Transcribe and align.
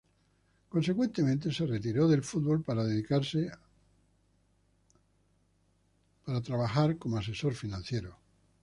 Consecuentemente 0.71 1.51
se 1.53 1.67
retiró 1.67 2.07
del 2.07 2.23
fútbol 2.23 2.63
para 2.63 2.83
dedicarse 2.83 3.51
como 6.97 7.17
asesor 7.19 7.53
financiero. 7.53 8.17